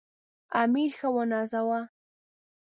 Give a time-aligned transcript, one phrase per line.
[0.61, 1.81] امیر ښه ونازاوه.